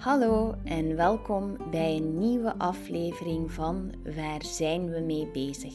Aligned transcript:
Hallo 0.00 0.54
en 0.64 0.96
welkom 0.96 1.56
bij 1.70 1.96
een 1.96 2.18
nieuwe 2.18 2.58
aflevering 2.58 3.52
van 3.52 3.94
Waar 4.16 4.44
zijn 4.44 4.90
we 4.90 5.00
mee 5.00 5.26
bezig? 5.26 5.74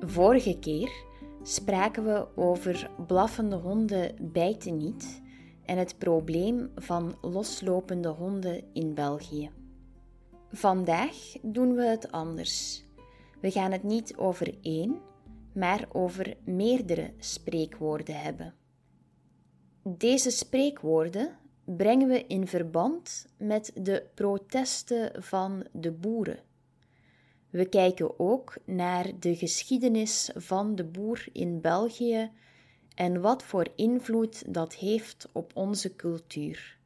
Vorige 0.00 0.58
keer 0.58 0.90
spraken 1.42 2.04
we 2.04 2.26
over 2.36 2.90
blaffende 3.06 3.56
honden 3.56 4.14
bijten 4.20 4.76
niet 4.76 5.22
en 5.64 5.78
het 5.78 5.98
probleem 5.98 6.70
van 6.74 7.18
loslopende 7.20 8.08
honden 8.08 8.64
in 8.72 8.94
België. 8.94 9.50
Vandaag 10.50 11.16
doen 11.42 11.74
we 11.74 11.86
het 11.86 12.12
anders. 12.12 12.84
We 13.40 13.50
gaan 13.50 13.72
het 13.72 13.82
niet 13.82 14.16
over 14.16 14.54
één, 14.62 15.00
maar 15.54 15.88
over 15.92 16.36
meerdere 16.44 17.12
spreekwoorden 17.18 18.20
hebben. 18.20 18.54
Deze 19.82 20.30
spreekwoorden 20.30 21.42
brengen 21.64 22.08
we 22.08 22.26
in 22.26 22.46
verband 22.46 23.26
met 23.36 23.70
de 23.74 24.06
protesten 24.14 25.22
van 25.22 25.66
de 25.72 25.92
boeren. 25.92 26.38
We 27.50 27.68
kijken 27.68 28.18
ook 28.18 28.56
naar 28.64 29.10
de 29.18 29.36
geschiedenis 29.36 30.30
van 30.34 30.74
de 30.74 30.84
boer 30.84 31.26
in 31.32 31.60
België 31.60 32.30
en 32.94 33.20
wat 33.20 33.42
voor 33.42 33.66
invloed 33.76 34.54
dat 34.54 34.74
heeft 34.74 35.28
op 35.32 35.50
onze 35.54 35.96
cultuur. 35.96 36.78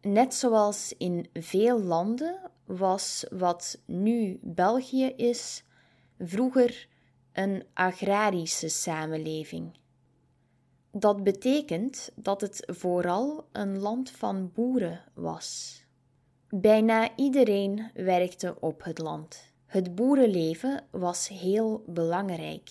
Net 0.00 0.34
zoals 0.34 0.94
in 0.98 1.28
veel 1.32 1.82
landen 1.82 2.50
was 2.64 3.26
wat 3.30 3.82
nu 3.84 4.38
België 4.42 5.06
is, 5.06 5.64
vroeger 6.18 6.88
een 7.32 7.64
agrarische 7.74 8.68
samenleving. 8.68 9.78
Dat 10.92 11.24
betekent 11.24 12.10
dat 12.14 12.40
het 12.40 12.62
vooral 12.66 13.44
een 13.52 13.78
land 13.78 14.10
van 14.10 14.50
boeren 14.54 15.04
was. 15.14 15.78
Bijna 16.48 17.16
iedereen 17.16 17.90
werkte 17.94 18.56
op 18.60 18.84
het 18.84 18.98
land. 18.98 19.52
Het 19.66 19.94
boerenleven 19.94 20.84
was 20.90 21.28
heel 21.28 21.84
belangrijk. 21.86 22.70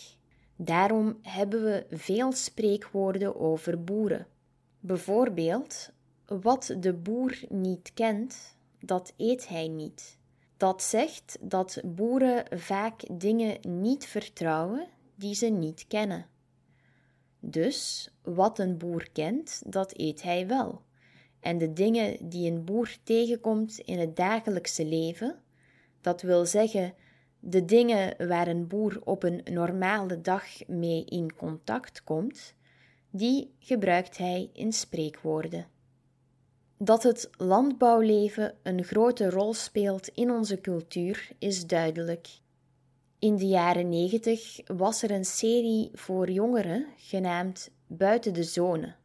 Daarom 0.56 1.20
hebben 1.22 1.64
we 1.64 1.86
veel 1.90 2.32
spreekwoorden 2.32 3.40
over 3.40 3.84
boeren. 3.84 4.28
Bijvoorbeeld, 4.80 5.92
wat 6.26 6.76
de 6.80 6.94
boer 6.94 7.40
niet 7.50 7.92
kent, 7.94 8.58
dat 8.80 9.14
eet 9.18 9.48
hij 9.48 9.68
niet. 9.68 10.18
Dat 10.58 10.84
zegt 10.84 11.38
dat 11.42 11.82
boeren 11.86 12.60
vaak 12.60 13.02
dingen 13.12 13.58
niet 13.62 14.06
vertrouwen 14.06 14.88
die 15.16 15.36
ze 15.36 15.48
niet 15.48 15.86
kennen. 15.88 16.26
Dus 17.40 18.10
wat 18.22 18.60
een 18.60 18.78
boer 18.78 19.10
kent, 19.12 19.62
dat 19.66 19.94
eet 19.98 20.22
hij 20.22 20.48
wel. 20.48 20.82
En 21.40 21.58
de 21.58 21.74
dingen 21.74 22.30
die 22.30 22.52
een 22.52 22.64
boer 22.66 22.98
tegenkomt 23.04 23.80
in 23.80 24.00
het 24.00 24.16
dagelijkse 24.16 24.86
leven, 24.86 25.40
dat 26.02 26.22
wil 26.22 26.46
zeggen 26.46 26.94
de 27.40 27.66
dingen 27.66 28.28
waar 28.28 28.48
een 28.48 28.68
boer 28.68 29.02
op 29.04 29.24
een 29.24 29.42
normale 29.52 30.22
dag 30.22 30.68
mee 30.68 31.06
in 31.06 31.36
contact 31.36 32.04
komt, 32.04 32.54
die 33.10 33.54
gebruikt 33.60 34.18
hij 34.18 34.50
in 34.54 34.74
spreekwoorden. 34.74 35.68
Dat 36.78 37.04
het 37.04 37.30
landbouwleven 37.38 38.56
een 38.64 38.84
grote 38.84 39.30
rol 39.30 39.54
speelt 39.54 40.08
in 40.08 40.32
onze 40.32 40.62
cultuur 40.62 41.30
is 41.40 41.68
duidelijk. 41.68 42.28
In 43.20 43.36
de 43.36 43.48
jaren 43.48 43.90
negentig 43.90 44.60
was 44.66 45.04
er 45.04 45.12
een 45.12 45.26
serie 45.26 45.90
voor 45.94 46.30
jongeren 46.30 46.88
genaamd 46.98 47.72
Buiten 47.88 48.34
de 48.34 48.44
Zone. 48.44 48.96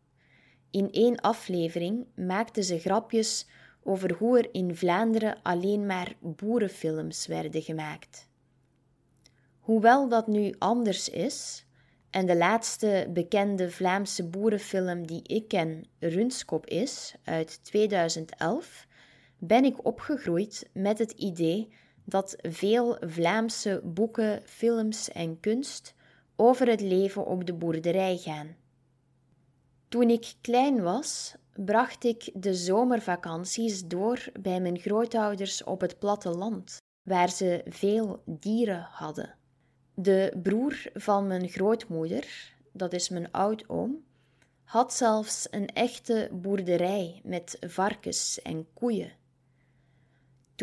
In 0.70 0.92
één 0.92 1.20
aflevering 1.20 2.06
maakten 2.14 2.64
ze 2.64 2.78
grapjes 2.78 3.46
over 3.82 4.12
hoe 4.12 4.38
er 4.38 4.48
in 4.52 4.76
Vlaanderen 4.76 5.42
alleen 5.42 5.86
maar 5.86 6.16
boerenfilms 6.20 7.26
werden 7.26 7.62
gemaakt. 7.62 8.28
Hoewel 9.60 10.08
dat 10.08 10.26
nu 10.26 10.54
anders 10.58 11.08
is, 11.08 11.66
en 12.10 12.26
de 12.26 12.36
laatste 12.36 13.10
bekende 13.12 13.70
Vlaamse 13.70 14.28
boerenfilm 14.28 15.06
die 15.06 15.22
ik 15.22 15.48
ken 15.48 15.86
Runskop 15.98 16.66
is, 16.66 17.14
uit 17.24 17.64
2011, 17.64 18.86
ben 19.38 19.64
ik 19.64 19.86
opgegroeid 19.86 20.70
met 20.72 20.98
het 20.98 21.12
idee 21.12 21.68
dat 22.04 22.36
veel 22.42 22.96
Vlaamse 23.00 23.80
boeken, 23.84 24.42
films 24.44 25.10
en 25.12 25.40
kunst 25.40 25.94
over 26.36 26.68
het 26.68 26.80
leven 26.80 27.26
op 27.26 27.46
de 27.46 27.54
boerderij 27.54 28.16
gaan. 28.16 28.56
Toen 29.88 30.10
ik 30.10 30.34
klein 30.40 30.82
was, 30.82 31.34
bracht 31.54 32.04
ik 32.04 32.30
de 32.34 32.54
zomervakanties 32.54 33.86
door 33.86 34.24
bij 34.40 34.60
mijn 34.60 34.78
grootouders 34.78 35.64
op 35.64 35.80
het 35.80 35.98
platteland, 35.98 36.76
waar 37.02 37.30
ze 37.30 37.62
veel 37.68 38.22
dieren 38.26 38.88
hadden. 38.90 39.34
De 39.94 40.38
broer 40.42 40.82
van 40.94 41.26
mijn 41.26 41.48
grootmoeder, 41.48 42.54
dat 42.72 42.92
is 42.92 43.08
mijn 43.08 43.30
oudoom, 43.30 44.04
had 44.64 44.94
zelfs 44.94 45.46
een 45.50 45.66
echte 45.66 46.28
boerderij 46.32 47.20
met 47.24 47.56
varkens 47.60 48.42
en 48.42 48.66
koeien. 48.72 49.12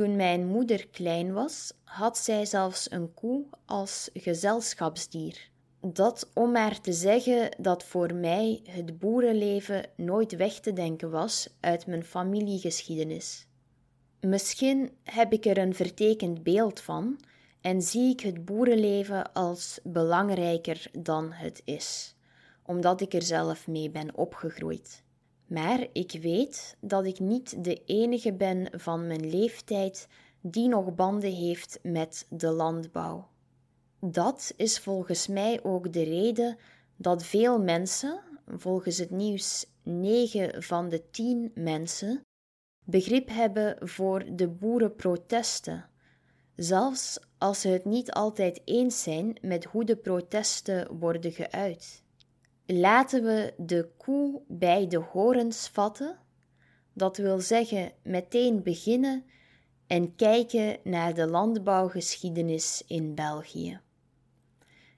Toen 0.01 0.16
mijn 0.16 0.47
moeder 0.47 0.88
klein 0.88 1.34
was, 1.34 1.73
had 1.84 2.17
zij 2.17 2.45
zelfs 2.45 2.91
een 2.91 3.13
koe 3.13 3.45
als 3.66 4.09
gezelschapsdier. 4.13 5.50
Dat 5.81 6.29
om 6.34 6.51
maar 6.51 6.81
te 6.81 6.94
zeggen 6.94 7.56
dat 7.59 7.84
voor 7.84 8.13
mij 8.13 8.61
het 8.63 9.00
boerenleven 9.00 9.90
nooit 9.95 10.35
weg 10.35 10.59
te 10.59 10.73
denken 10.73 11.09
was 11.09 11.50
uit 11.59 11.88
mijn 11.88 12.03
familiegeschiedenis. 12.03 13.47
Misschien 14.19 14.91
heb 15.03 15.34
ik 15.34 15.45
er 15.45 15.57
een 15.57 15.75
vertekend 15.75 16.44
beeld 16.44 16.79
van 16.79 17.19
en 17.61 17.81
zie 17.81 18.11
ik 18.11 18.19
het 18.19 18.45
boerenleven 18.45 19.34
als 19.34 19.79
belangrijker 19.84 20.88
dan 21.00 21.31
het 21.31 21.61
is, 21.66 22.16
omdat 22.66 23.01
ik 23.01 23.13
er 23.13 23.23
zelf 23.23 23.67
mee 23.67 23.90
ben 23.90 24.16
opgegroeid. 24.16 25.03
Maar 25.51 25.88
ik 25.94 26.17
weet 26.22 26.78
dat 26.79 27.06
ik 27.06 27.19
niet 27.19 27.63
de 27.63 27.81
enige 27.85 28.34
ben 28.34 28.79
van 28.79 29.07
mijn 29.07 29.29
leeftijd 29.29 30.07
die 30.41 30.67
nog 30.67 30.95
banden 30.95 31.31
heeft 31.34 31.79
met 31.84 32.25
de 32.29 32.51
landbouw. 32.51 33.28
Dat 34.00 34.53
is 34.57 34.79
volgens 34.79 35.28
mij 35.28 35.63
ook 35.63 35.94
de 35.94 36.03
reden 36.03 36.57
dat 36.95 37.23
veel 37.23 37.59
mensen, 37.59 38.22
volgens 38.47 38.97
het 38.97 39.09
nieuws 39.09 39.66
9 39.84 40.63
van 40.63 40.90
de 40.90 41.09
10 41.09 41.51
mensen, 41.56 42.22
begrip 42.85 43.29
hebben 43.29 43.90
voor 43.90 44.35
de 44.35 44.47
boerenprotesten, 44.47 45.90
zelfs 46.56 47.19
als 47.38 47.61
ze 47.61 47.67
het 47.67 47.85
niet 47.85 48.11
altijd 48.11 48.61
eens 48.66 49.03
zijn 49.03 49.38
met 49.41 49.63
hoe 49.63 49.85
de 49.85 49.95
protesten 49.95 50.97
worden 50.97 51.31
geuit. 51.31 52.00
Laten 52.74 53.24
we 53.24 53.54
de 53.58 53.90
koe 53.98 54.42
bij 54.48 54.88
de 54.88 54.98
horens 54.98 55.68
vatten, 55.68 56.18
dat 56.94 57.18
wil 57.18 57.40
zeggen 57.40 57.92
meteen 58.04 58.64
beginnen 58.64 59.24
en 59.88 60.16
kijken 60.16 60.78
naar 60.84 61.14
de 61.14 61.28
landbouwgeschiedenis 61.28 62.84
in 62.88 63.16
België. 63.16 63.80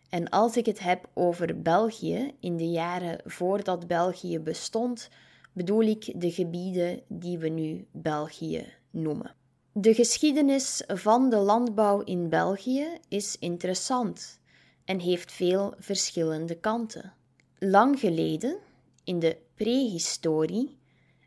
En 0.09 0.29
als 0.29 0.57
ik 0.57 0.65
het 0.65 0.79
heb 0.79 1.09
over 1.13 1.61
België 1.61 2.35
in 2.39 2.57
de 2.57 2.69
jaren 2.69 3.19
voordat 3.25 3.87
België 3.87 4.39
bestond, 4.39 5.09
bedoel 5.53 5.81
ik 5.81 6.21
de 6.21 6.31
gebieden 6.31 7.01
die 7.07 7.37
we 7.37 7.49
nu 7.49 7.87
België 7.91 8.65
noemen. 8.89 9.35
De 9.71 9.93
geschiedenis 9.93 10.83
van 10.87 11.29
de 11.29 11.37
landbouw 11.37 12.01
in 12.01 12.29
België 12.29 12.87
is 13.07 13.37
interessant 13.39 14.39
en 14.85 14.99
heeft 14.99 15.31
veel 15.31 15.73
verschillende 15.79 16.55
kanten. 16.55 17.13
Lang 17.65 17.99
geleden, 17.99 18.57
in 19.03 19.19
de 19.19 19.37
prehistorie, 19.55 20.77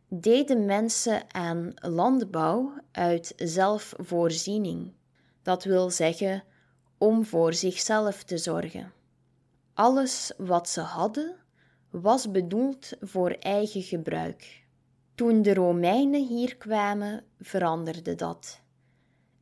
deden 0.08 0.64
mensen 0.64 1.34
aan 1.34 1.74
landbouw 1.74 2.72
uit 2.92 3.32
zelfvoorziening. 3.36 4.92
Dat 5.42 5.64
wil 5.64 5.90
zeggen 5.90 6.44
om 6.98 7.24
voor 7.24 7.54
zichzelf 7.54 8.22
te 8.22 8.38
zorgen. 8.38 8.92
Alles 9.74 10.32
wat 10.36 10.68
ze 10.68 10.80
hadden 10.80 11.36
was 11.90 12.30
bedoeld 12.30 12.92
voor 13.00 13.30
eigen 13.30 13.82
gebruik. 13.82 14.64
Toen 15.14 15.42
de 15.42 15.54
Romeinen 15.54 16.26
hier 16.26 16.56
kwamen, 16.56 17.24
veranderde 17.40 18.14
dat. 18.14 18.60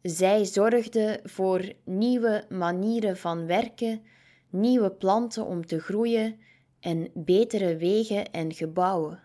Zij 0.02 0.44
zorgden 0.44 1.20
voor 1.24 1.72
nieuwe 1.84 2.44
manieren 2.48 3.16
van 3.16 3.46
werken, 3.46 4.02
nieuwe 4.50 4.90
planten 4.90 5.44
om 5.44 5.66
te 5.66 5.80
groeien 5.80 6.38
en 6.84 7.10
betere 7.14 7.76
wegen 7.76 8.30
en 8.30 8.52
gebouwen. 8.52 9.22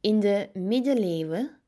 In 0.00 0.20
de 0.20 0.48
middeleeuwen 0.52 1.60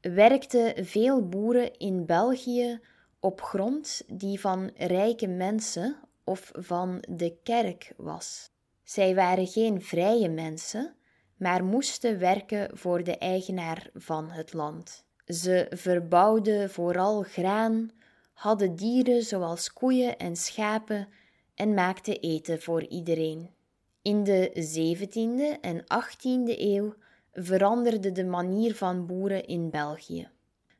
werkten 0.00 0.86
veel 0.86 1.28
boeren 1.28 1.78
in 1.78 2.06
België 2.06 2.80
op 3.20 3.40
grond 3.40 4.02
die 4.06 4.40
van 4.40 4.70
rijke 4.76 5.26
mensen 5.26 5.96
of 6.24 6.50
van 6.54 7.04
de 7.08 7.36
kerk 7.42 7.92
was. 7.96 8.50
Zij 8.82 9.14
waren 9.14 9.46
geen 9.46 9.82
vrije 9.82 10.28
mensen, 10.28 10.94
maar 11.36 11.64
moesten 11.64 12.18
werken 12.18 12.78
voor 12.78 13.04
de 13.04 13.18
eigenaar 13.18 13.90
van 13.94 14.30
het 14.30 14.52
land. 14.52 15.04
Ze 15.26 15.66
verbouwden 15.70 16.70
vooral 16.70 17.22
graan, 17.22 17.90
hadden 18.32 18.76
dieren 18.76 19.22
zoals 19.22 19.72
koeien 19.72 20.18
en 20.18 20.36
schapen 20.36 21.08
en 21.54 21.74
maakten 21.74 22.20
eten 22.20 22.62
voor 22.62 22.84
iedereen. 22.84 23.56
In 24.02 24.24
de 24.24 24.50
17e 24.54 25.60
en 25.60 25.82
18e 25.82 26.58
eeuw 26.58 26.94
veranderde 27.32 28.12
de 28.12 28.24
manier 28.24 28.74
van 28.74 29.06
boeren 29.06 29.46
in 29.46 29.70
België. 29.70 30.28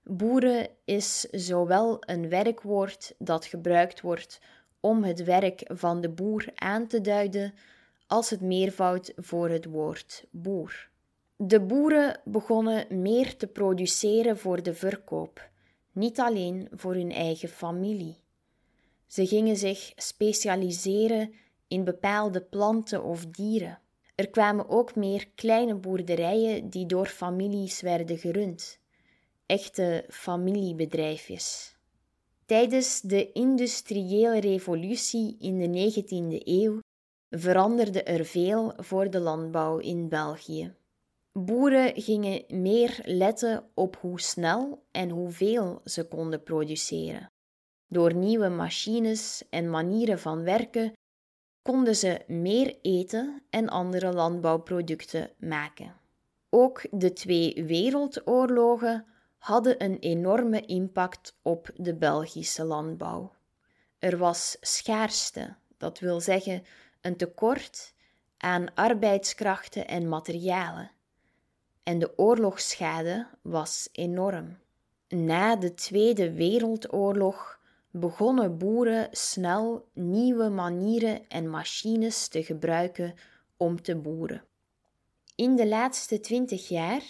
Boeren 0.02 0.68
is 0.84 1.20
zowel 1.20 1.96
een 2.00 2.28
werkwoord 2.28 3.14
dat 3.18 3.44
gebruikt 3.44 4.00
wordt 4.00 4.40
om 4.80 5.04
het 5.04 5.24
werk 5.24 5.62
van 5.66 6.00
de 6.00 6.08
boer 6.08 6.50
aan 6.54 6.86
te 6.86 7.00
duiden, 7.00 7.54
als 8.06 8.30
het 8.30 8.40
meervoud 8.40 9.12
voor 9.16 9.48
het 9.48 9.64
woord 9.64 10.26
boer. 10.30 10.88
De 11.36 11.60
boeren 11.60 12.20
begonnen 12.24 13.00
meer 13.00 13.36
te 13.36 13.46
produceren 13.46 14.38
voor 14.38 14.62
de 14.62 14.74
verkoop, 14.74 15.50
niet 15.92 16.20
alleen 16.20 16.68
voor 16.72 16.94
hun 16.94 17.12
eigen 17.12 17.48
familie. 17.48 18.16
Ze 19.06 19.26
gingen 19.26 19.56
zich 19.56 19.92
specialiseren 19.96 21.32
in 21.68 21.84
bepaalde 21.84 22.40
planten 22.40 23.02
of 23.04 23.26
dieren. 23.26 23.78
Er 24.14 24.30
kwamen 24.30 24.68
ook 24.68 24.94
meer 24.94 25.28
kleine 25.34 25.74
boerderijen 25.74 26.70
die 26.70 26.86
door 26.86 27.06
families 27.06 27.80
werden 27.80 28.18
gerund, 28.18 28.78
echte 29.46 30.04
familiebedrijfjes. 30.08 31.76
Tijdens 32.46 33.00
de 33.00 33.32
industriële 33.32 34.40
revolutie 34.40 35.36
in 35.38 35.58
de 35.58 35.92
19e 35.92 36.44
eeuw 36.44 36.80
veranderde 37.30 38.02
er 38.02 38.24
veel 38.24 38.72
voor 38.76 39.10
de 39.10 39.20
landbouw 39.20 39.78
in 39.78 40.08
België. 40.08 40.74
Boeren 41.32 42.02
gingen 42.02 42.44
meer 42.48 43.00
letten 43.04 43.64
op 43.74 43.96
hoe 43.96 44.20
snel 44.20 44.84
en 44.90 45.10
hoeveel 45.10 45.80
ze 45.84 46.08
konden 46.08 46.42
produceren. 46.42 47.30
Door 47.88 48.14
nieuwe 48.14 48.48
machines 48.48 49.44
en 49.50 49.70
manieren 49.70 50.18
van 50.18 50.42
werken 50.42 50.92
konden 51.62 51.96
ze 51.96 52.20
meer 52.26 52.76
eten 52.82 53.42
en 53.50 53.68
andere 53.68 54.12
landbouwproducten 54.12 55.30
maken. 55.38 55.94
Ook 56.50 56.82
de 56.90 57.12
twee 57.12 57.64
wereldoorlogen 57.64 59.06
hadden 59.38 59.84
een 59.84 59.98
enorme 59.98 60.60
impact 60.60 61.38
op 61.42 61.70
de 61.74 61.94
Belgische 61.94 62.64
landbouw. 62.64 63.32
Er 63.98 64.18
was 64.18 64.56
schaarste, 64.60 65.54
dat 65.76 65.98
wil 65.98 66.20
zeggen 66.20 66.64
een 67.00 67.16
tekort 67.16 67.94
aan 68.36 68.74
arbeidskrachten 68.74 69.86
en 69.86 70.08
materialen. 70.08 70.90
En 71.82 71.98
de 71.98 72.18
oorlogsschade 72.18 73.26
was 73.42 73.88
enorm. 73.92 74.58
Na 75.08 75.56
de 75.56 75.74
Tweede 75.74 76.32
Wereldoorlog 76.32 77.57
begonnen 77.90 78.58
boeren 78.58 79.08
snel 79.10 79.88
nieuwe 79.94 80.48
manieren 80.48 81.28
en 81.28 81.50
machines 81.50 82.28
te 82.28 82.42
gebruiken 82.42 83.14
om 83.56 83.82
te 83.82 83.96
boeren. 83.96 84.44
In 85.34 85.56
de 85.56 85.66
laatste 85.66 86.20
twintig 86.20 86.68
jaar 86.68 87.02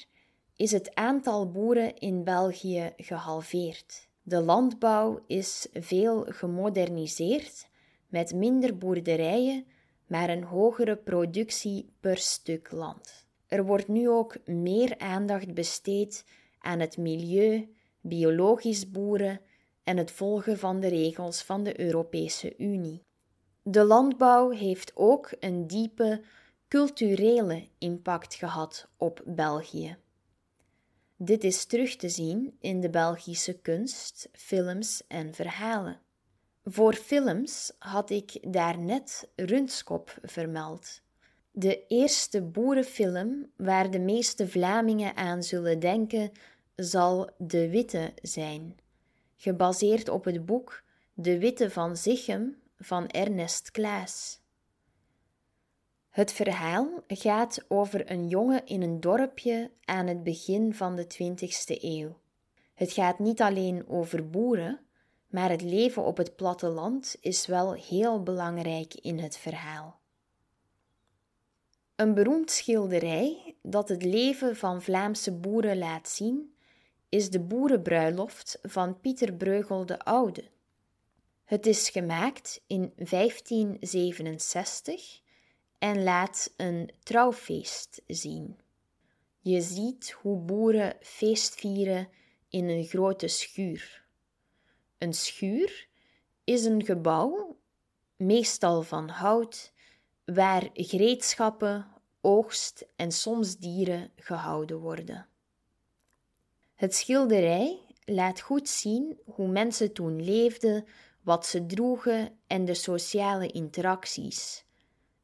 is 0.56 0.70
het 0.70 0.94
aantal 0.94 1.50
boeren 1.50 1.98
in 1.98 2.24
België 2.24 2.92
gehalveerd. 2.96 4.08
De 4.22 4.40
landbouw 4.40 5.22
is 5.26 5.68
veel 5.72 6.24
gemoderniseerd, 6.28 7.68
met 8.08 8.34
minder 8.34 8.78
boerderijen, 8.78 9.66
maar 10.06 10.28
een 10.28 10.44
hogere 10.44 10.96
productie 10.96 11.92
per 12.00 12.16
stuk 12.16 12.70
land. 12.70 13.26
Er 13.46 13.64
wordt 13.64 13.88
nu 13.88 14.08
ook 14.08 14.36
meer 14.46 14.98
aandacht 14.98 15.54
besteed 15.54 16.24
aan 16.58 16.80
het 16.80 16.96
milieu, 16.96 17.74
biologisch 18.00 18.90
boeren 18.90 19.40
en 19.88 19.96
het 19.96 20.10
volgen 20.10 20.58
van 20.58 20.80
de 20.80 20.88
regels 20.88 21.42
van 21.42 21.62
de 21.62 21.80
Europese 21.80 22.54
Unie. 22.58 23.02
De 23.62 23.84
landbouw 23.84 24.50
heeft 24.50 24.92
ook 24.94 25.30
een 25.40 25.66
diepe 25.66 26.22
culturele 26.68 27.68
impact 27.78 28.34
gehad 28.34 28.88
op 28.96 29.22
België. 29.26 29.96
Dit 31.16 31.44
is 31.44 31.64
terug 31.64 31.96
te 31.96 32.08
zien 32.08 32.56
in 32.60 32.80
de 32.80 32.90
Belgische 32.90 33.58
kunst, 33.58 34.28
films 34.32 35.02
en 35.06 35.34
verhalen. 35.34 36.00
Voor 36.64 36.94
films 36.94 37.72
had 37.78 38.10
ik 38.10 38.52
daarnet 38.52 39.28
Rundskop 39.36 40.18
vermeld. 40.22 41.00
De 41.50 41.86
eerste 41.86 42.42
boerenfilm 42.42 43.50
waar 43.56 43.90
de 43.90 44.00
meeste 44.00 44.48
Vlamingen 44.48 45.16
aan 45.16 45.42
zullen 45.42 45.80
denken, 45.80 46.32
zal 46.76 47.30
De 47.38 47.70
Witte 47.70 48.12
zijn, 48.22 48.76
gebaseerd 49.40 50.08
op 50.08 50.24
het 50.24 50.46
boek 50.46 50.82
De 51.14 51.38
Witte 51.38 51.70
van 51.70 51.96
Zichem 51.96 52.56
van 52.78 53.06
Ernest 53.06 53.70
Klaas. 53.70 54.40
Het 56.08 56.32
verhaal 56.32 57.02
gaat 57.06 57.64
over 57.68 58.10
een 58.10 58.28
jongen 58.28 58.66
in 58.66 58.82
een 58.82 59.00
dorpje 59.00 59.70
aan 59.84 60.06
het 60.06 60.22
begin 60.22 60.74
van 60.74 60.96
de 60.96 61.04
20ste 61.04 61.82
eeuw. 61.82 62.18
Het 62.74 62.92
gaat 62.92 63.18
niet 63.18 63.40
alleen 63.40 63.88
over 63.88 64.30
boeren, 64.30 64.80
maar 65.26 65.50
het 65.50 65.62
leven 65.62 66.04
op 66.04 66.16
het 66.16 66.36
platteland 66.36 67.16
is 67.20 67.46
wel 67.46 67.72
heel 67.72 68.22
belangrijk 68.22 68.94
in 68.94 69.18
het 69.18 69.36
verhaal. 69.36 70.00
Een 71.96 72.14
beroemd 72.14 72.50
schilderij 72.50 73.56
dat 73.62 73.88
het 73.88 74.02
leven 74.02 74.56
van 74.56 74.82
Vlaamse 74.82 75.32
boeren 75.32 75.78
laat 75.78 76.08
zien, 76.08 76.54
is 77.08 77.30
de 77.30 77.40
Boerenbruiloft 77.40 78.58
van 78.62 79.00
Pieter 79.00 79.34
Breugel 79.34 79.86
de 79.86 79.98
Oude. 79.98 80.44
Het 81.44 81.66
is 81.66 81.90
gemaakt 81.90 82.60
in 82.66 82.92
1567 82.96 85.20
en 85.78 86.02
laat 86.02 86.54
een 86.56 86.90
trouwfeest 87.02 88.02
zien. 88.06 88.60
Je 89.40 89.60
ziet 89.60 90.10
hoe 90.10 90.38
boeren 90.38 90.96
feest 91.00 91.54
vieren 91.54 92.08
in 92.48 92.68
een 92.68 92.84
grote 92.84 93.28
schuur. 93.28 94.06
Een 94.98 95.12
schuur 95.12 95.88
is 96.44 96.64
een 96.64 96.84
gebouw, 96.84 97.56
meestal 98.16 98.82
van 98.82 99.08
hout, 99.08 99.72
waar 100.24 100.68
gereedschappen, 100.72 101.86
oogst 102.20 102.86
en 102.96 103.12
soms 103.12 103.56
dieren 103.56 104.10
gehouden 104.16 104.78
worden. 104.78 105.28
Het 106.78 106.94
schilderij 106.94 107.80
laat 108.04 108.40
goed 108.40 108.68
zien 108.68 109.18
hoe 109.24 109.48
mensen 109.48 109.92
toen 109.92 110.24
leefden, 110.24 110.84
wat 111.22 111.46
ze 111.46 111.66
droegen 111.66 112.38
en 112.46 112.64
de 112.64 112.74
sociale 112.74 113.46
interacties. 113.46 114.64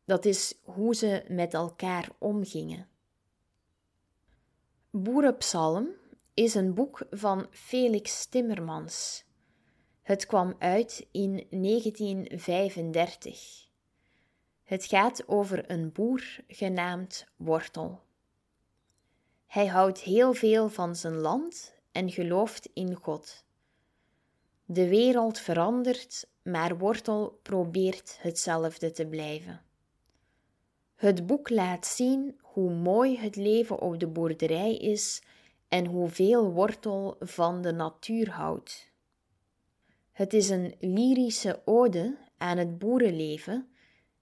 Dat 0.04 0.24
is 0.24 0.58
hoe 0.62 0.94
ze 0.94 1.24
met 1.28 1.54
elkaar 1.54 2.08
omgingen. 2.18 2.88
Boerenpsalm 4.90 5.88
is 6.34 6.54
een 6.54 6.74
boek 6.74 7.06
van 7.10 7.46
Felix 7.50 8.26
Timmermans. 8.26 9.24
Het 10.02 10.26
kwam 10.26 10.54
uit 10.58 11.06
in 11.10 11.46
1935. 11.50 13.68
Het 14.62 14.84
gaat 14.84 15.28
over 15.28 15.70
een 15.70 15.92
boer 15.92 16.36
genaamd 16.48 17.26
Wortel. 17.36 18.03
Hij 19.54 19.66
houdt 19.66 20.00
heel 20.00 20.32
veel 20.32 20.68
van 20.68 20.96
zijn 20.96 21.14
land 21.14 21.74
en 21.92 22.10
gelooft 22.10 22.68
in 22.72 22.94
God. 22.94 23.44
De 24.64 24.88
wereld 24.88 25.38
verandert, 25.38 26.26
maar 26.42 26.78
Wortel 26.78 27.38
probeert 27.42 28.16
hetzelfde 28.20 28.90
te 28.90 29.06
blijven. 29.06 29.62
Het 30.94 31.26
boek 31.26 31.50
laat 31.50 31.86
zien 31.86 32.38
hoe 32.42 32.70
mooi 32.70 33.18
het 33.18 33.36
leven 33.36 33.80
op 33.80 33.98
de 33.98 34.06
boerderij 34.06 34.76
is 34.76 35.22
en 35.68 35.86
hoeveel 35.86 36.52
Wortel 36.52 37.16
van 37.20 37.62
de 37.62 37.72
natuur 37.72 38.30
houdt. 38.30 38.90
Het 40.12 40.32
is 40.32 40.48
een 40.48 40.74
lyrische 40.80 41.62
ode 41.64 42.16
aan 42.36 42.58
het 42.58 42.78
boerenleven 42.78 43.68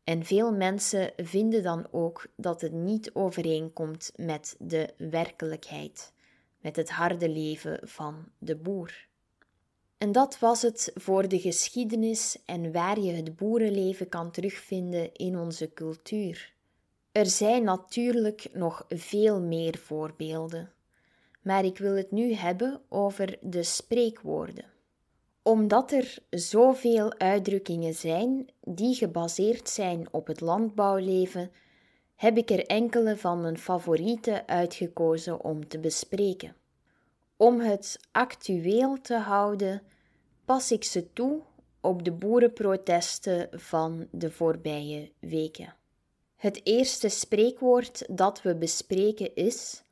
en 0.05 0.25
veel 0.25 0.53
mensen 0.53 1.13
vinden 1.17 1.63
dan 1.63 1.87
ook 1.91 2.27
dat 2.37 2.61
het 2.61 2.73
niet 2.73 3.11
overeenkomt 3.15 4.13
met 4.17 4.57
de 4.59 4.95
werkelijkheid, 4.97 6.13
met 6.61 6.77
het 6.77 6.91
harde 6.91 7.29
leven 7.29 7.81
van 7.83 8.25
de 8.39 8.57
boer. 8.57 9.07
En 9.99 10.13
dat 10.13 10.39
was 10.39 10.63
het 10.63 10.93
voor 10.95 11.29
de 11.29 11.41
geschiedenis 11.41 12.39
en 12.45 12.73
waar 12.73 13.01
je 13.01 13.13
het 13.13 13.37
boerenleven 13.37 14.09
kan 14.09 14.31
terugvinden 14.31 15.15
in 15.15 15.39
onze 15.39 15.73
cultuur. 15.75 16.53
Er 17.13 17.27
zijn 17.27 17.65
natuurlijk 17.65 18.49
nog 18.53 18.85
veel 18.89 19.41
meer 19.41 19.79
voorbeelden, 19.79 20.73
maar 21.43 21.65
ik 21.65 21.79
wil 21.79 21.95
het 21.95 22.11
nu 22.11 22.33
hebben 22.33 22.81
over 22.89 23.39
de 23.41 23.63
spreekwoorden 23.63 24.65
omdat 25.43 25.93
er 25.93 26.19
zoveel 26.31 27.19
uitdrukkingen 27.19 27.95
zijn 27.95 28.49
die 28.61 28.95
gebaseerd 28.95 29.69
zijn 29.69 30.09
op 30.11 30.27
het 30.27 30.41
landbouwleven, 30.41 31.51
heb 32.15 32.37
ik 32.37 32.51
er 32.51 32.67
enkele 32.67 33.17
van 33.17 33.41
mijn 33.41 33.59
favorieten 33.59 34.49
uitgekozen 34.49 35.45
om 35.45 35.69
te 35.69 35.79
bespreken. 35.79 36.57
Om 37.37 37.61
het 37.61 37.99
actueel 38.13 39.01
te 39.01 39.17
houden, 39.17 39.83
pas 40.45 40.73
ik 40.73 40.85
ze 40.85 41.13
toe 41.13 41.41
op 41.81 42.05
de 42.05 42.13
boerenprotesten 42.13 43.49
van 43.61 44.09
de 44.11 44.31
voorbije 44.31 45.13
weken. 45.19 45.75
Het 46.37 46.61
eerste 46.65 47.09
spreekwoord 47.09 48.05
dat 48.17 48.43
we 48.43 48.57
bespreken 48.57 49.35
is: 49.35 49.83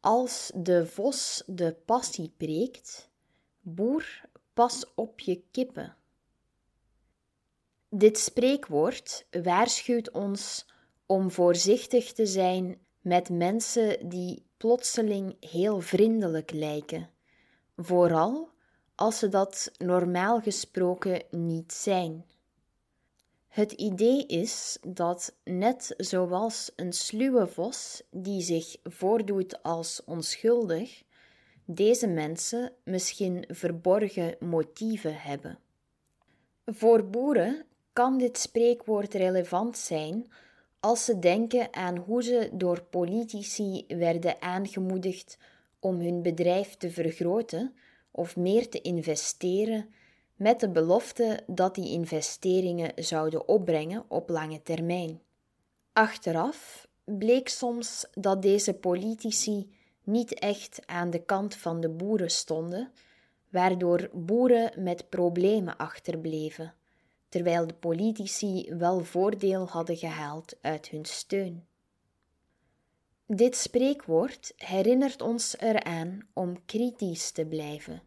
Als 0.00 0.50
de 0.54 0.86
vos 0.86 1.42
de 1.46 1.76
passie 1.84 2.32
preekt, 2.36 3.10
boer, 3.60 4.20
pas 4.58 4.84
op 4.94 5.20
je 5.20 5.42
kippen. 5.50 5.96
Dit 7.88 8.18
spreekwoord 8.18 9.26
waarschuwt 9.42 10.10
ons 10.10 10.66
om 11.06 11.30
voorzichtig 11.30 12.12
te 12.12 12.26
zijn 12.26 12.78
met 13.00 13.28
mensen 13.30 14.08
die 14.08 14.46
plotseling 14.56 15.36
heel 15.50 15.80
vriendelijk 15.80 16.50
lijken, 16.50 17.10
vooral 17.76 18.50
als 18.94 19.18
ze 19.18 19.28
dat 19.28 19.72
normaal 19.76 20.40
gesproken 20.40 21.22
niet 21.30 21.72
zijn. 21.72 22.24
Het 23.48 23.72
idee 23.72 24.26
is 24.26 24.78
dat, 24.86 25.34
net 25.44 25.94
zoals 25.96 26.72
een 26.76 26.92
sluwe 26.92 27.46
vos 27.46 28.02
die 28.10 28.42
zich 28.42 28.76
voordoet 28.82 29.62
als 29.62 30.02
onschuldig, 30.04 31.02
deze 31.70 32.06
mensen 32.06 32.72
misschien 32.84 33.44
verborgen 33.48 34.36
motieven 34.40 35.14
hebben. 35.14 35.58
Voor 36.66 37.04
boeren 37.04 37.64
kan 37.92 38.18
dit 38.18 38.38
spreekwoord 38.38 39.14
relevant 39.14 39.78
zijn 39.78 40.32
als 40.80 41.04
ze 41.04 41.18
denken 41.18 41.74
aan 41.74 41.96
hoe 41.96 42.22
ze 42.22 42.50
door 42.52 42.82
politici 42.82 43.84
werden 43.88 44.42
aangemoedigd 44.42 45.38
om 45.80 46.00
hun 46.00 46.22
bedrijf 46.22 46.76
te 46.76 46.90
vergroten 46.90 47.74
of 48.10 48.36
meer 48.36 48.68
te 48.68 48.80
investeren, 48.80 49.88
met 50.36 50.60
de 50.60 50.70
belofte 50.70 51.40
dat 51.46 51.74
die 51.74 51.90
investeringen 51.90 52.92
zouden 52.96 53.48
opbrengen 53.48 54.04
op 54.08 54.28
lange 54.28 54.62
termijn. 54.62 55.20
Achteraf 55.92 56.88
bleek 57.04 57.48
soms 57.48 58.06
dat 58.14 58.42
deze 58.42 58.74
politici 58.74 59.76
niet 60.08 60.34
echt 60.34 60.86
aan 60.86 61.10
de 61.10 61.24
kant 61.24 61.54
van 61.56 61.80
de 61.80 61.88
boeren 61.88 62.30
stonden, 62.30 62.92
waardoor 63.48 64.10
boeren 64.12 64.82
met 64.82 65.08
problemen 65.08 65.76
achterbleven 65.76 66.74
terwijl 67.28 67.66
de 67.66 67.74
politici 67.74 68.74
wel 68.74 69.04
voordeel 69.04 69.68
hadden 69.68 69.96
gehaald 69.96 70.56
uit 70.60 70.88
hun 70.88 71.04
steun. 71.04 71.66
Dit 73.26 73.56
spreekwoord 73.56 74.52
herinnert 74.56 75.20
ons 75.20 75.58
eraan 75.58 76.28
om 76.32 76.64
kritisch 76.64 77.30
te 77.30 77.46
blijven 77.46 78.02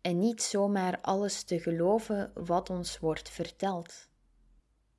en 0.00 0.18
niet 0.18 0.42
zomaar 0.42 1.00
alles 1.00 1.42
te 1.42 1.60
geloven 1.60 2.32
wat 2.34 2.70
ons 2.70 2.98
wordt 2.98 3.30
verteld. 3.30 4.08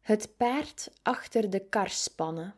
Het 0.02 0.38
paard 0.38 0.92
achter 1.02 1.50
de 1.50 1.60
kar 1.60 1.90
spannen. 1.90 2.56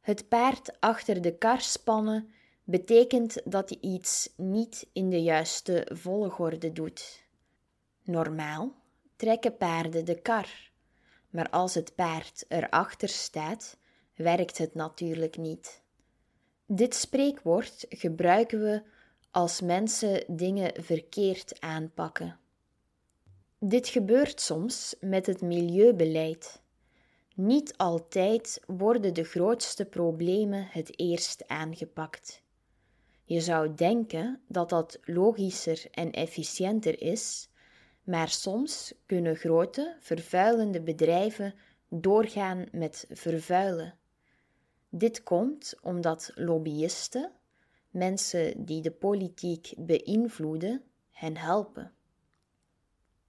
Het 0.00 0.28
paard 0.28 0.80
achter 0.80 1.22
de 1.22 1.38
kar 1.38 1.60
spannen 1.60 2.30
betekent 2.70 3.40
dat 3.44 3.70
je 3.70 3.78
iets 3.80 4.32
niet 4.36 4.86
in 4.92 5.10
de 5.10 5.22
juiste 5.22 5.86
volgorde 5.92 6.72
doet. 6.72 7.24
Normaal 8.02 8.74
trekken 9.16 9.56
paarden 9.56 10.04
de 10.04 10.20
kar. 10.20 10.70
Maar 11.30 11.50
als 11.50 11.74
het 11.74 11.94
paard 11.94 12.44
erachter 12.48 13.08
staat, 13.08 13.76
werkt 14.14 14.58
het 14.58 14.74
natuurlijk 14.74 15.36
niet. 15.36 15.82
Dit 16.66 16.94
spreekwoord 16.94 17.86
gebruiken 17.88 18.60
we 18.60 18.82
als 19.30 19.60
mensen 19.60 20.24
dingen 20.36 20.82
verkeerd 20.82 21.60
aanpakken. 21.60 22.38
Dit 23.58 23.88
gebeurt 23.88 24.40
soms 24.40 24.94
met 25.00 25.26
het 25.26 25.40
milieubeleid. 25.40 26.60
Niet 27.34 27.76
altijd 27.76 28.60
worden 28.66 29.14
de 29.14 29.24
grootste 29.24 29.84
problemen 29.84 30.66
het 30.70 30.98
eerst 30.98 31.46
aangepakt. 31.46 32.46
Je 33.28 33.40
zou 33.40 33.74
denken 33.74 34.40
dat 34.46 34.68
dat 34.68 34.98
logischer 35.04 35.86
en 35.90 36.10
efficiënter 36.10 37.02
is 37.02 37.48
maar 38.02 38.28
soms 38.28 38.94
kunnen 39.06 39.36
grote, 39.36 39.96
vervuilende 40.00 40.80
bedrijven 40.80 41.54
doorgaan 41.88 42.66
met 42.72 43.06
vervuilen. 43.10 43.94
Dit 44.88 45.22
komt 45.22 45.74
omdat 45.82 46.32
lobbyisten, 46.34 47.32
mensen 47.90 48.64
die 48.64 48.82
de 48.82 48.90
politiek 48.90 49.72
beïnvloeden, 49.76 50.82
hen 51.10 51.36
helpen. 51.36 51.92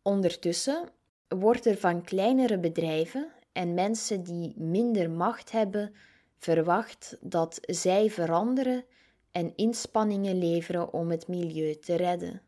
Ondertussen 0.01 0.89
wordt 1.27 1.65
er 1.65 1.77
van 1.77 2.03
kleinere 2.03 2.59
bedrijven 2.59 3.31
en 3.51 3.73
mensen 3.73 4.23
die 4.23 4.53
minder 4.57 5.11
macht 5.11 5.51
hebben 5.51 5.93
verwacht 6.37 7.17
dat 7.21 7.59
zij 7.61 8.09
veranderen 8.09 8.85
en 9.31 9.55
inspanningen 9.55 10.37
leveren 10.37 10.93
om 10.93 11.09
het 11.09 11.27
milieu 11.27 11.75
te 11.75 11.95
redden. 11.95 12.41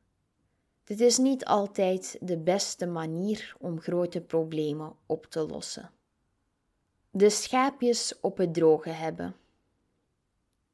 Dit 0.84 1.00
is 1.00 1.18
niet 1.18 1.46
altijd 1.46 2.18
de 2.22 2.38
beste 2.38 2.86
manier 2.86 3.56
om 3.60 3.80
grote 3.80 4.22
problemen 4.22 4.96
op 5.06 5.26
te 5.26 5.48
lossen. 5.48 5.92
De 7.12 7.30
schaapjes 7.30 8.20
op 8.20 8.38
het 8.38 8.54
droge 8.54 8.90
hebben. 8.90 9.36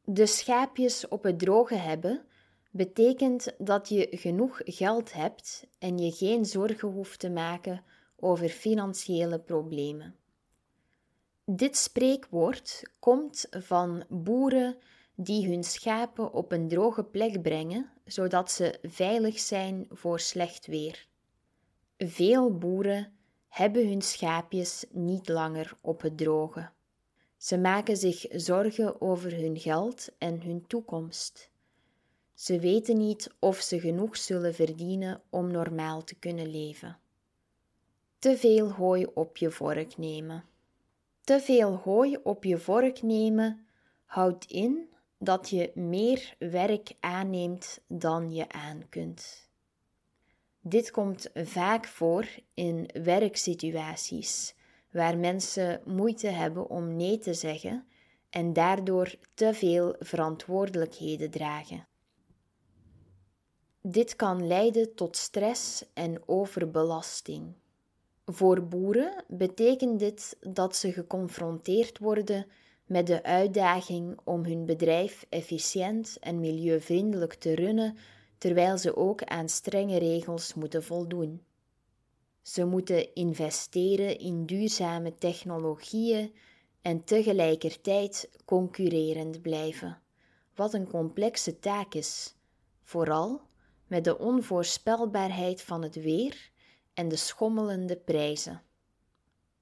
De 0.03 0.25
schaapjes 0.25 1.07
op 1.07 1.23
het 1.23 1.39
droge 1.39 1.75
hebben 1.75 2.25
betekent 2.71 3.53
dat 3.57 3.89
je 3.89 4.07
genoeg 4.11 4.61
geld 4.63 5.13
hebt 5.13 5.67
en 5.79 5.97
je 5.97 6.11
geen 6.11 6.45
zorgen 6.45 6.89
hoeft 6.89 7.19
te 7.19 7.29
maken 7.29 7.83
over 8.15 8.49
financiële 8.49 9.39
problemen. 9.39 10.15
Dit 11.45 11.77
spreekwoord 11.77 12.83
komt 12.99 13.47
van 13.49 14.03
boeren 14.09 14.77
die 15.19 15.47
hun 15.47 15.63
schapen 15.63 16.33
op 16.33 16.51
een 16.51 16.67
droge 16.67 17.03
plek 17.03 17.41
brengen, 17.41 17.89
zodat 18.05 18.51
ze 18.51 18.79
veilig 18.81 19.39
zijn 19.39 19.87
voor 19.89 20.19
slecht 20.19 20.65
weer. 20.65 21.07
Veel 21.97 22.57
boeren 22.57 23.13
hebben 23.47 23.87
hun 23.87 24.01
schaapjes 24.01 24.85
niet 24.91 25.29
langer 25.29 25.77
op 25.81 26.01
het 26.01 26.17
droge. 26.17 26.69
Ze 27.37 27.57
maken 27.57 27.97
zich 27.97 28.25
zorgen 28.29 29.01
over 29.01 29.35
hun 29.35 29.59
geld 29.59 30.09
en 30.17 30.41
hun 30.41 30.67
toekomst. 30.67 31.49
Ze 32.33 32.59
weten 32.59 32.97
niet 32.97 33.33
of 33.39 33.57
ze 33.57 33.79
genoeg 33.79 34.17
zullen 34.17 34.53
verdienen 34.53 35.21
om 35.29 35.51
normaal 35.51 36.03
te 36.03 36.15
kunnen 36.15 36.51
leven. 36.51 36.97
Te 38.19 38.37
veel 38.37 38.71
hooi 38.71 39.07
op 39.13 39.37
je 39.37 39.51
vork 39.51 39.97
nemen. 39.97 40.43
Te 41.21 41.39
veel 41.39 41.75
hooi 41.75 42.17
op 42.23 42.43
je 42.43 42.57
vork 42.57 43.01
nemen 43.01 43.67
houdt 44.05 44.45
in 44.45 44.89
dat 45.19 45.49
je 45.49 45.71
meer 45.73 46.35
werk 46.39 46.93
aanneemt 46.99 47.79
dan 47.87 48.33
je 48.33 48.49
aan 48.49 48.83
kunt. 48.89 49.49
Dit 50.61 50.91
komt 50.91 51.29
vaak 51.33 51.85
voor 51.85 52.27
in 52.53 52.89
werksituaties 53.03 54.55
waar 54.91 55.17
mensen 55.17 55.81
moeite 55.85 56.27
hebben 56.27 56.69
om 56.69 56.95
nee 56.95 57.17
te 57.17 57.33
zeggen 57.33 57.85
en 58.29 58.53
daardoor 58.53 59.15
te 59.33 59.53
veel 59.53 59.95
verantwoordelijkheden 59.99 61.29
dragen. 61.29 61.87
Dit 63.81 64.15
kan 64.15 64.47
leiden 64.47 64.95
tot 64.95 65.15
stress 65.15 65.85
en 65.93 66.21
overbelasting. 66.25 67.53
Voor 68.25 68.67
boeren 68.67 69.23
betekent 69.27 69.99
dit 69.99 70.37
dat 70.39 70.75
ze 70.75 70.91
geconfronteerd 70.91 71.97
worden 71.97 72.45
met 72.87 73.07
de 73.07 73.23
uitdaging 73.23 74.19
om 74.23 74.45
hun 74.45 74.65
bedrijf 74.65 75.25
efficiënt 75.29 76.17
en 76.19 76.39
milieuvriendelijk 76.39 77.33
te 77.33 77.55
runnen, 77.55 77.97
terwijl 78.37 78.77
ze 78.77 78.95
ook 78.95 79.23
aan 79.23 79.49
strenge 79.49 79.97
regels 79.97 80.53
moeten 80.53 80.83
voldoen. 80.83 81.41
Ze 82.41 82.65
moeten 82.65 83.13
investeren 83.15 84.19
in 84.19 84.45
duurzame 84.45 85.17
technologieën 85.17 86.33
en 86.81 87.03
tegelijkertijd 87.03 88.29
concurrerend 88.45 89.41
blijven, 89.41 90.01
wat 90.55 90.73
een 90.73 90.87
complexe 90.87 91.59
taak 91.59 91.93
is, 91.93 92.35
vooral 92.83 93.41
met 93.87 94.03
de 94.03 94.17
onvoorspelbaarheid 94.17 95.61
van 95.61 95.81
het 95.81 95.95
weer 95.95 96.51
en 96.93 97.07
de 97.07 97.15
schommelende 97.15 97.97
prijzen. 97.97 98.61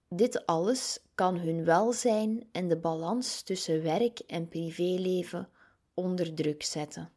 Dit 0.09 0.45
alles 0.45 0.99
kan 1.15 1.37
hun 1.37 1.65
welzijn 1.65 2.47
en 2.51 2.67
de 2.67 2.77
balans 2.77 3.41
tussen 3.41 3.83
werk 3.83 4.19
en 4.19 4.47
privéleven 4.47 5.49
onder 5.93 6.33
druk 6.33 6.63
zetten. 6.63 7.11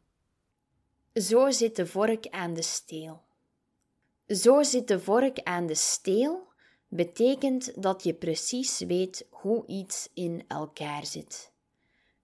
Zo 1.13 1.51
zit 1.51 1.75
de 1.75 1.87
vork 1.87 2.27
aan 2.27 2.53
de 2.53 2.61
steel. 2.61 3.21
Zo 4.27 4.63
zit 4.63 4.87
de 4.87 4.99
vork 4.99 5.39
aan 5.43 5.65
de 5.65 5.75
steel 5.75 6.47
betekent 6.87 7.83
dat 7.83 8.03
je 8.03 8.13
precies 8.13 8.79
weet 8.79 9.27
hoe 9.29 9.65
iets 9.67 10.09
in 10.13 10.43
elkaar 10.47 11.05
zit. 11.05 11.51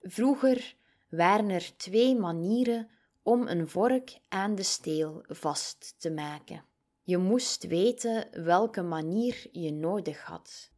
Vroeger 0.01 0.75
waren 1.09 1.49
er 1.49 1.77
twee 1.77 2.15
manieren 2.15 2.89
om 3.23 3.47
een 3.47 3.67
vork 3.67 4.17
aan 4.27 4.55
de 4.55 4.63
steel 4.63 5.23
vast 5.27 5.95
te 5.97 6.11
maken. 6.11 6.63
Je 7.03 7.17
moest 7.17 7.67
weten 7.67 8.43
welke 8.43 8.81
manier 8.81 9.47
je 9.51 9.71
nodig 9.71 10.21
had. 10.21 10.73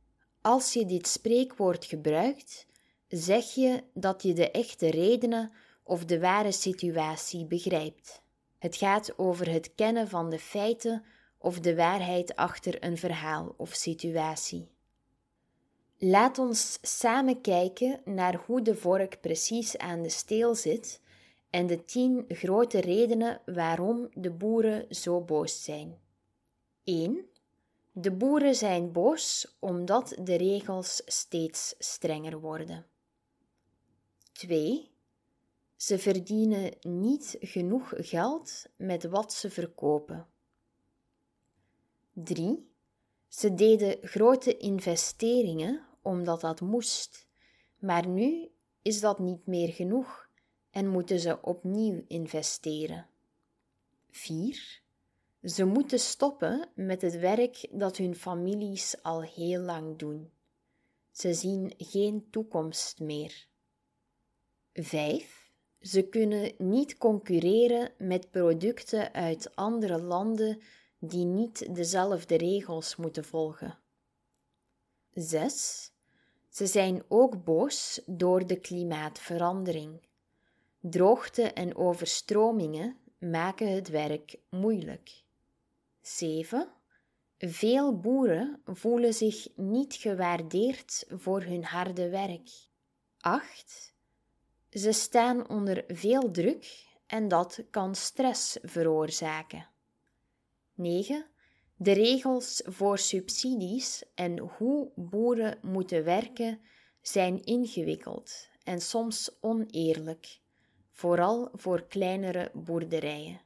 Als 0.48 0.74
je 0.74 0.86
dit 0.86 1.08
spreekwoord 1.08 1.86
gebruikt, 1.86 2.68
zeg 3.08 3.54
je 3.54 3.84
dat 3.94 4.24
je 4.24 4.34
de 4.34 4.52
echte 4.52 4.90
redenen 4.90 5.52
of 5.84 6.06
de 6.06 6.20
ware 6.20 6.52
situatie 6.52 7.46
begrijpt. 7.46 8.22
Het 8.60 8.76
gaat 8.76 9.18
over 9.18 9.52
het 9.52 9.76
kennen 9.76 10.08
van 10.08 10.30
de 10.30 10.40
feiten 10.40 11.04
of 11.38 11.60
de 11.60 11.76
waarheid 11.76 12.36
achter 12.36 12.84
een 12.84 12.98
verhaal 12.98 13.54
of 13.58 13.74
situatie. 13.74 14.68
Laat 15.98 16.40
ons 16.40 16.78
samen 16.82 17.42
kijken 17.42 18.02
naar 18.06 18.44
hoe 18.46 18.62
de 18.62 18.76
vork 18.76 19.22
precies 19.22 19.78
aan 19.78 20.02
de 20.02 20.10
steel 20.10 20.56
zit 20.56 21.02
en 21.50 21.68
de 21.68 21.86
tien 21.86 22.26
grote 22.28 22.80
redenen 22.80 23.42
waarom 23.46 24.10
de 24.14 24.32
boeren 24.32 24.86
zo 24.96 25.22
boos 25.22 25.64
zijn. 25.64 25.98
1. 26.84 27.26
De 28.00 28.12
boeren 28.12 28.56
zijn 28.56 28.92
boos 28.92 29.56
omdat 29.60 30.18
de 30.22 30.36
regels 30.36 31.02
steeds 31.06 31.76
strenger 31.78 32.40
worden. 32.40 32.86
2. 34.32 34.92
Ze 35.76 36.00
verdienen 36.00 36.74
niet 36.82 37.38
genoeg 37.40 37.94
geld 37.96 38.66
met 38.76 39.04
wat 39.04 39.34
ze 39.34 39.50
verkopen. 39.50 40.28
3. 42.14 42.72
Ze 43.28 43.54
deden 43.54 43.98
grote 44.02 44.58
investeringen 44.58 45.86
omdat 46.02 46.42
dat 46.42 46.62
moest, 46.62 47.28
maar 47.80 48.08
nu 48.08 48.50
is 48.82 49.00
dat 49.00 49.20
niet 49.20 49.46
meer 49.46 49.74
genoeg 49.74 50.30
en 50.70 50.88
moeten 50.88 51.20
ze 51.20 51.42
opnieuw 51.42 52.04
investeren. 52.08 53.08
4. 54.10 54.86
Ze 55.44 55.66
moeten 55.66 56.00
stoppen 56.00 56.70
met 56.76 57.02
het 57.02 57.20
werk 57.20 57.68
dat 57.72 57.98
hun 57.98 58.16
families 58.16 59.04
al 59.04 59.22
heel 59.22 59.60
lang 59.60 59.98
doen. 59.98 60.32
Ze 61.12 61.34
zien 61.34 61.74
geen 61.78 62.28
toekomst 62.30 63.00
meer. 63.00 63.48
5. 64.74 65.52
Ze 65.80 66.02
kunnen 66.02 66.54
niet 66.58 66.98
concurreren 66.98 67.92
met 67.98 68.32
producten 68.32 69.14
uit 69.14 69.56
andere 69.56 70.02
landen 70.02 70.62
die 71.00 71.26
niet 71.26 71.76
dezelfde 71.76 72.38
regels 72.38 72.96
moeten 72.96 73.26
volgen. 73.26 73.80
6. 75.14 75.92
Ze 76.50 76.66
zijn 76.66 77.04
ook 77.08 77.44
boos 77.44 78.02
door 78.06 78.48
de 78.48 78.60
klimaatverandering. 78.60 80.02
Droogte 80.80 81.42
en 81.42 81.76
overstromingen 81.76 82.98
maken 83.20 83.72
het 83.76 83.90
werk 83.90 84.40
moeilijk. 84.50 85.26
7. 86.08 86.68
Veel 87.38 88.00
boeren 88.00 88.62
voelen 88.66 89.14
zich 89.14 89.48
niet 89.56 89.94
gewaardeerd 89.94 91.06
voor 91.10 91.42
hun 91.42 91.64
harde 91.64 92.10
werk. 92.10 92.50
8. 93.20 93.94
Ze 94.70 94.92
staan 94.92 95.50
onder 95.50 95.84
veel 95.88 96.32
druk 96.32 96.86
en 97.08 97.28
dat 97.28 97.64
kan 97.70 97.96
stress 97.96 98.58
veroorzaken. 98.62 99.70
9. 100.74 101.26
De 101.76 101.92
regels 101.92 102.62
voor 102.66 102.98
subsidies 102.98 104.04
en 104.16 104.38
hoe 104.40 104.92
boeren 104.96 105.60
moeten 105.62 106.04
werken 106.04 106.62
zijn 107.02 107.44
ingewikkeld 107.44 108.50
en 108.64 108.82
soms 108.82 109.38
oneerlijk, 109.42 110.40
vooral 110.92 111.50
voor 111.54 111.88
kleinere 111.88 112.52
boerderijen. 112.54 113.42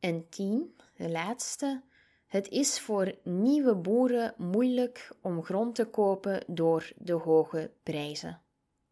En 0.00 0.28
10 0.28 0.74
de 0.96 1.10
laatste. 1.10 1.82
Het 2.26 2.48
is 2.48 2.80
voor 2.80 3.14
nieuwe 3.22 3.74
boeren 3.74 4.34
moeilijk 4.36 5.12
om 5.22 5.42
grond 5.42 5.74
te 5.74 5.84
kopen 5.84 6.44
door 6.46 6.92
de 6.96 7.12
hoge 7.12 7.70
prijzen. 7.82 8.40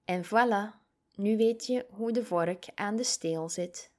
En 0.04 0.24
voilà, 0.24 0.78
nu 1.14 1.36
weet 1.36 1.66
je 1.66 1.86
hoe 1.90 2.12
de 2.12 2.24
vork 2.24 2.66
aan 2.74 2.96
de 2.96 3.04
steel 3.04 3.48
zit. 3.48 3.92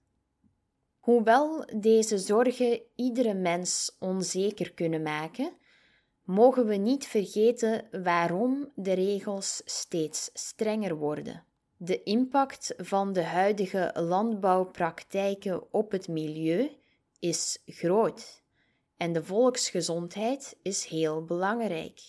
Hoewel 1.00 1.66
deze 1.76 2.18
zorgen 2.18 2.82
iedere 2.96 3.34
mens 3.34 3.96
onzeker 4.00 4.74
kunnen 4.74 5.02
maken, 5.02 5.54
mogen 6.24 6.66
we 6.66 6.76
niet 6.76 7.06
vergeten 7.06 7.88
waarom 8.04 8.72
de 8.76 8.94
regels 8.94 9.62
steeds 9.66 10.30
strenger 10.34 10.96
worden. 10.96 11.44
De 11.78 12.04
impact 12.04 12.74
van 12.78 13.14
de 13.14 13.24
huidige 13.24 13.92
landbouwpraktijken 13.94 15.74
op 15.74 15.92
het 15.92 16.08
milieu 16.08 16.70
is 17.26 17.58
groot 17.66 18.44
en 18.98 19.14
de 19.14 19.24
volksgezondheid 19.24 20.58
is 20.62 20.86
heel 20.86 21.24
belangrijk. 21.24 22.02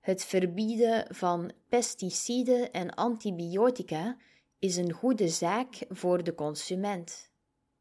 Het 0.00 0.24
verbieden 0.24 1.14
van 1.14 1.52
pesticiden 1.68 2.72
en 2.72 2.94
antibiotica 2.94 4.16
is 4.58 4.76
een 4.76 4.92
goede 4.92 5.28
zaak 5.28 5.84
voor 5.88 6.24
de 6.24 6.34
consument. 6.34 7.30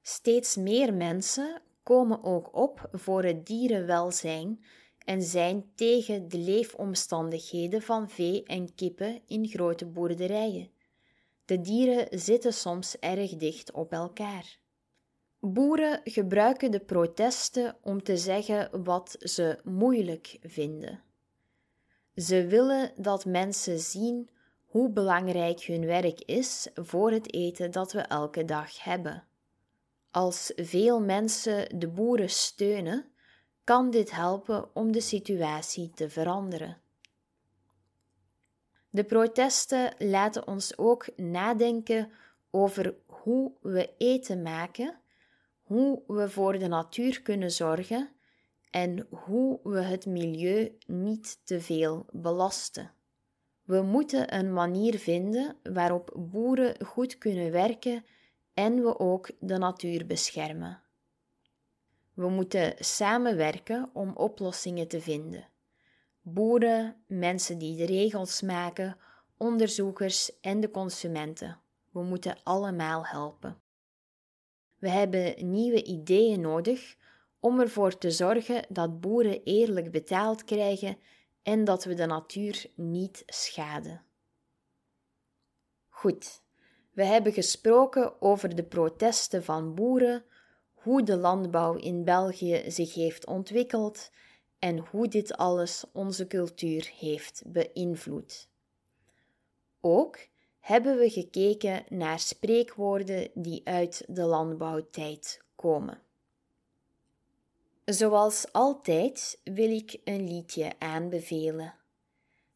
Steeds 0.02 0.56
meer 0.56 0.94
mensen 0.94 1.62
komen 1.84 2.24
ook 2.24 2.56
op 2.56 2.90
voor 2.92 3.24
het 3.24 3.46
dierenwelzijn 3.46 4.64
en 4.98 5.22
zijn 5.22 5.72
tegen 5.76 6.28
de 6.28 6.38
leefomstandigheden 6.38 7.82
van 7.82 8.10
vee 8.10 8.44
en 8.44 8.76
kippen 8.76 9.22
in 9.26 9.48
grote 9.48 9.86
boerderijen. 9.86 10.72
De 11.46 11.62
dieren 11.62 12.20
zitten 12.20 12.54
soms 12.54 12.98
erg 13.00 13.36
dicht 13.36 13.72
op 13.72 13.92
elkaar. 13.92 14.60
Boeren 15.44 16.02
gebruiken 16.04 16.72
de 16.72 16.80
protesten 16.80 17.76
om 17.82 18.04
te 18.04 18.18
zeggen 18.18 18.84
wat 18.84 19.16
ze 19.20 19.60
moeilijk 19.64 20.38
vinden. 20.42 21.04
Ze 22.16 22.46
willen 22.48 22.92
dat 22.96 23.26
mensen 23.26 23.80
zien 23.80 24.30
hoe 24.66 24.90
belangrijk 24.90 25.62
hun 25.62 25.86
werk 25.86 26.22
is 26.22 26.70
voor 26.74 27.12
het 27.12 27.34
eten 27.34 27.72
dat 27.72 27.92
we 27.92 28.00
elke 28.00 28.46
dag 28.46 28.84
hebben. 28.84 29.24
Als 30.12 30.52
veel 30.56 31.02
mensen 31.02 31.80
de 31.80 31.88
boeren 31.88 32.30
steunen, 32.30 33.06
kan 33.64 33.90
dit 33.90 34.12
helpen 34.12 34.76
om 34.76 34.92
de 34.92 35.02
situatie 35.02 35.92
te 35.94 36.10
veranderen. 36.10 36.82
De 38.90 39.04
protesten 39.04 39.94
laten 39.98 40.48
ons 40.48 40.78
ook 40.78 41.18
nadenken 41.18 42.12
over 42.52 42.96
hoe 43.06 43.52
we 43.62 43.94
eten 43.98 44.42
maken 44.42 45.01
hoe 45.72 46.04
we 46.08 46.30
voor 46.30 46.60
de 46.60 46.68
natuur 46.68 47.22
kunnen 47.22 47.52
zorgen 47.52 48.10
en 48.70 49.08
hoe 49.10 49.60
we 49.64 49.82
het 49.82 50.06
milieu 50.06 50.78
niet 50.86 51.42
te 51.44 51.62
veel 51.62 52.06
belasten. 52.10 52.92
We 53.64 53.82
moeten 53.82 54.36
een 54.36 54.54
manier 54.54 55.00
vinden 55.00 55.56
waarop 55.64 56.14
boeren 56.16 56.86
goed 56.86 57.18
kunnen 57.18 57.52
werken 57.52 58.06
en 58.54 58.84
we 58.84 59.00
ook 59.00 59.32
de 59.40 59.58
natuur 59.58 60.06
beschermen. 60.06 60.82
We 62.14 62.30
moeten 62.30 62.74
samenwerken 62.80 63.90
om 63.94 64.16
oplossingen 64.16 64.88
te 64.88 65.02
vinden. 65.02 65.50
Boeren, 66.22 67.04
mensen 67.08 67.58
die 67.58 67.78
de 67.78 67.86
regels 67.86 68.42
maken, 68.42 68.98
onderzoekers 69.38 70.40
en 70.40 70.60
de 70.60 70.72
consumenten. 70.72 71.60
We 71.92 72.04
moeten 72.04 72.38
allemaal 72.44 73.06
helpen. 73.06 73.62
We 74.82 74.90
hebben 74.90 75.52
nieuwe 75.52 75.84
ideeën 75.84 76.42
nodig 76.42 76.96
om 77.40 77.60
ervoor 77.60 77.98
te 77.98 78.12
zorgen 78.12 78.66
dat 78.70 79.00
boeren 79.00 79.44
eerlijk 79.44 79.92
betaald 79.92 80.44
krijgen 80.44 80.98
en 81.44 81.64
dat 81.64 81.84
we 81.84 81.94
de 81.94 82.06
natuur 82.06 82.66
niet 82.76 83.24
schaden. 83.26 84.04
Goed, 85.90 86.42
we 86.92 87.04
hebben 87.04 87.34
gesproken 87.34 88.22
over 88.22 88.56
de 88.56 88.64
protesten 88.64 89.44
van 89.44 89.76
boeren, 89.76 90.24
hoe 90.74 91.04
de 91.04 91.18
landbouw 91.18 91.76
in 91.76 92.04
België 92.04 92.64
zich 92.68 92.94
heeft 92.94 93.26
ontwikkeld 93.26 94.12
en 94.60 94.78
hoe 94.78 95.08
dit 95.08 95.38
alles 95.38 95.86
onze 95.94 96.28
cultuur 96.28 96.92
heeft 97.00 97.44
beïnvloed. 97.46 98.50
Ook 99.82 100.18
hebben 100.62 100.98
we 100.98 101.10
gekeken 101.10 101.84
naar 101.90 102.20
spreekwoorden 102.20 103.30
die 103.34 103.62
uit 103.64 104.04
de 104.08 104.24
landbouwtijd 104.24 105.42
komen. 105.56 106.02
Zoals 107.86 108.46
altijd 108.52 109.40
wil 109.44 109.72
ik 109.72 110.00
een 110.04 110.28
liedje 110.28 110.72
aanbevelen. 110.80 111.74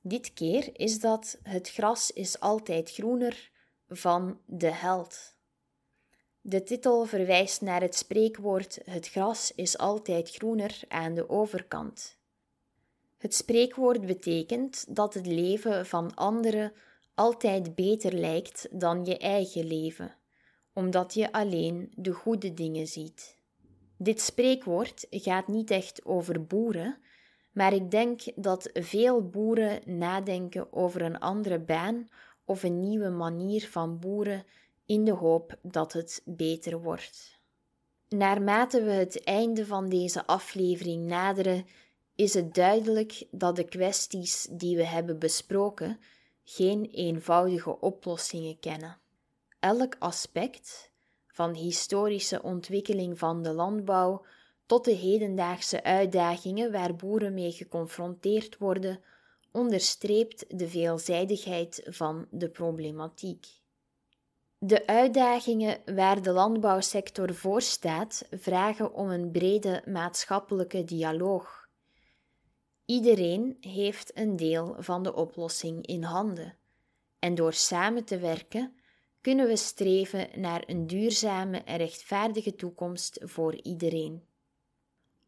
Dit 0.01 0.33
keer 0.33 0.79
is 0.79 0.99
dat 0.99 1.37
Het 1.43 1.69
gras 1.69 2.11
is 2.11 2.39
altijd 2.39 2.91
groener 2.91 3.51
van 3.87 4.39
De 4.45 4.71
Held. 4.71 5.35
De 6.41 6.63
titel 6.63 7.05
verwijst 7.05 7.61
naar 7.61 7.81
het 7.81 7.95
spreekwoord 7.95 8.79
Het 8.85 9.07
gras 9.07 9.51
is 9.55 9.77
altijd 9.77 10.31
groener 10.31 10.79
aan 10.87 11.13
de 11.13 11.29
overkant. 11.29 12.17
Het 13.17 13.35
spreekwoord 13.35 14.05
betekent 14.05 14.95
dat 14.95 15.13
het 15.13 15.25
leven 15.25 15.85
van 15.85 16.15
anderen 16.15 16.73
altijd 17.15 17.75
beter 17.75 18.13
lijkt 18.13 18.67
dan 18.71 19.05
je 19.05 19.17
eigen 19.17 19.67
leven, 19.67 20.15
omdat 20.73 21.13
je 21.13 21.31
alleen 21.31 21.91
de 21.95 22.11
goede 22.11 22.53
dingen 22.53 22.87
ziet. 22.87 23.37
Dit 23.97 24.21
spreekwoord 24.21 25.07
gaat 25.09 25.47
niet 25.47 25.71
echt 25.71 26.05
over 26.05 26.45
boeren, 26.45 26.97
maar 27.51 27.73
ik 27.73 27.91
denk 27.91 28.21
dat 28.35 28.69
veel 28.73 29.29
boeren 29.29 29.97
nadenken 29.97 30.73
over 30.73 31.01
een 31.01 31.19
andere 31.19 31.59
baan 31.59 32.07
of 32.45 32.63
een 32.63 32.79
nieuwe 32.79 33.09
manier 33.09 33.67
van 33.67 33.99
boeren 33.99 34.45
in 34.85 35.03
de 35.05 35.11
hoop 35.11 35.57
dat 35.61 35.93
het 35.93 36.21
beter 36.25 36.81
wordt. 36.81 37.39
Naarmate 38.09 38.83
we 38.83 38.91
het 38.91 39.23
einde 39.23 39.65
van 39.65 39.89
deze 39.89 40.25
aflevering 40.25 41.05
naderen, 41.05 41.65
is 42.15 42.33
het 42.33 42.53
duidelijk 42.53 43.23
dat 43.31 43.55
de 43.55 43.63
kwesties 43.63 44.47
die 44.51 44.77
we 44.77 44.85
hebben 44.85 45.19
besproken 45.19 45.99
geen 46.45 46.85
eenvoudige 46.91 47.79
oplossingen 47.79 48.59
kennen. 48.59 48.97
Elk 49.59 49.95
aspect, 49.99 50.91
van 51.27 51.53
historische 51.53 52.41
ontwikkeling 52.41 53.19
van 53.19 53.43
de 53.43 53.51
landbouw 53.51 54.25
tot 54.65 54.85
de 54.85 54.91
hedendaagse 54.91 55.83
uitdagingen 55.83 56.71
waar 56.71 56.95
boeren 56.95 57.33
mee 57.33 57.51
geconfronteerd 57.51 58.57
worden, 58.57 59.03
onderstreept 59.51 60.59
de 60.59 60.67
veelzijdigheid 60.67 61.81
van 61.85 62.27
de 62.31 62.49
problematiek. 62.49 63.47
De 64.57 64.87
uitdagingen 64.87 65.95
waar 65.95 66.21
de 66.21 66.31
landbouwsector 66.31 67.33
voor 67.33 67.61
staat 67.61 68.27
vragen 68.31 68.93
om 68.93 69.09
een 69.09 69.31
brede 69.31 69.81
maatschappelijke 69.85 70.83
dialoog. 70.83 71.64
Iedereen 72.85 73.57
heeft 73.61 74.17
een 74.17 74.35
deel 74.35 74.75
van 74.79 75.03
de 75.03 75.13
oplossing 75.13 75.85
in 75.85 76.03
handen, 76.03 76.57
en 77.19 77.35
door 77.35 77.53
samen 77.53 78.03
te 78.03 78.17
werken 78.17 78.75
kunnen 79.21 79.47
we 79.47 79.55
streven 79.55 80.27
naar 80.35 80.63
een 80.65 80.87
duurzame 80.87 81.57
en 81.57 81.77
rechtvaardige 81.77 82.55
toekomst 82.55 83.19
voor 83.23 83.55
iedereen. 83.61 84.23